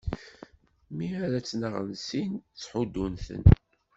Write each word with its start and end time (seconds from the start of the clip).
Mi 0.95 1.07
ara 1.23 1.39
ttnaɣen 1.41 1.91
sin, 2.07 2.31
ttḥuddu-ten! 2.41 3.43